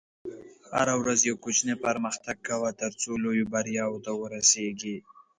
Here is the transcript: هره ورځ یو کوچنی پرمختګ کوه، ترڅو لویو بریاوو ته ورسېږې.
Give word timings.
هره 0.77 0.93
ورځ 1.01 1.19
یو 1.29 1.35
کوچنی 1.43 1.75
پرمختګ 1.85 2.37
کوه، 2.47 2.69
ترڅو 2.81 3.11
لویو 3.23 3.49
بریاوو 3.53 4.03
ته 4.05 4.11
ورسېږې. 4.21 4.95